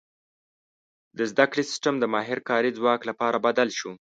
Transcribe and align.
•د 1.17 1.19
زده 1.31 1.45
کړې 1.51 1.63
سیستم 1.69 1.95
د 1.99 2.05
ماهر 2.13 2.39
کاري 2.49 2.71
ځواک 2.77 3.01
لپاره 3.09 3.37
بدل 3.45 3.69
شو. 3.77 3.91